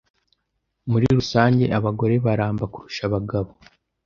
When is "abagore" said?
1.77-2.15